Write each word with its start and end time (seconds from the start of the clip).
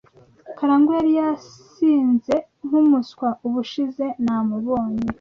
Karangwa 0.57 0.91
yari 0.99 1.11
yasinze 1.19 2.35
nkumuswa 2.67 3.27
ubushize 3.47 4.05
namubonye. 4.23 5.03